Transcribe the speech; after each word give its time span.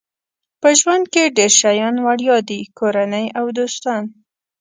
په 0.61 0.69
ژوند 0.79 1.05
کې 1.13 1.33
ډېر 1.37 1.51
شیان 1.61 1.95
وړیا 2.07 2.37
دي 2.47 2.59
کورنۍ 2.77 3.25
او 3.39 3.45
دوستان. 3.57 4.03